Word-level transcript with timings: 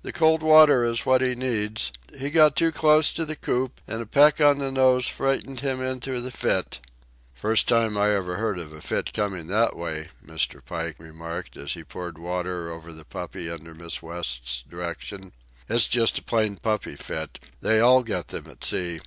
The 0.00 0.10
cold 0.10 0.42
water 0.42 0.84
is 0.84 1.04
what 1.04 1.20
he 1.20 1.34
needs. 1.34 1.92
He 2.18 2.30
got 2.30 2.56
too 2.56 2.72
close 2.72 3.12
to 3.12 3.26
the 3.26 3.36
coop, 3.36 3.78
and 3.86 4.00
a 4.00 4.06
peck 4.06 4.40
on 4.40 4.56
the 4.56 4.70
nose 4.72 5.06
frightened 5.06 5.60
him 5.60 5.82
into 5.82 6.22
the 6.22 6.30
fit." 6.30 6.80
"First 7.34 7.68
time 7.68 7.94
I 7.98 8.14
ever 8.14 8.36
heard 8.38 8.58
of 8.58 8.72
a 8.72 8.80
fit 8.80 9.12
coming 9.12 9.48
that 9.48 9.76
way," 9.76 10.08
Mr. 10.26 10.64
Pike 10.64 10.96
remarked, 10.98 11.58
as 11.58 11.74
he 11.74 11.84
poured 11.84 12.16
water 12.16 12.70
over 12.72 12.90
the 12.90 13.04
puppy 13.04 13.50
under 13.50 13.74
Miss 13.74 14.00
West's 14.02 14.62
direction. 14.66 15.32
"It's 15.68 15.86
just 15.86 16.16
a 16.20 16.22
plain 16.22 16.56
puppy 16.56 16.96
fit. 16.96 17.38
They 17.60 17.78
all 17.78 18.02
get 18.02 18.28
them 18.28 18.46
at 18.48 18.64
sea." 18.64 19.02